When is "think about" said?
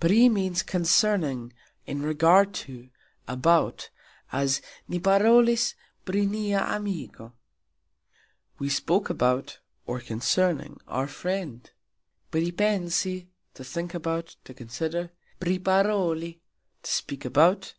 13.62-14.36